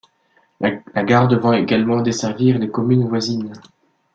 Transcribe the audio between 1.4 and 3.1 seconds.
également desservir les communes